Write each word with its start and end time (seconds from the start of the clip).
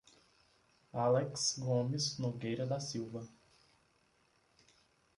Alex 1.05 1.59
Gomes 1.59 2.17
Nogueira 2.17 2.65
da 2.65 2.79
Silva 2.79 3.29